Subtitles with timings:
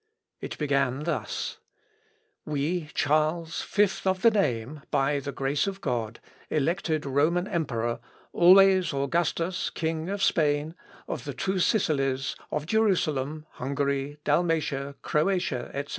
[0.40, 1.58] _"It began thus:
[2.46, 8.00] "We, Charles, fifth of the name, by the grace of God, elected Roman Emperor,
[8.32, 10.74] always Augustus, King of Spain,
[11.06, 15.88] of the Two Sicilies, of Jerusalem, Hungary, Dalmatia, Croatia, etc.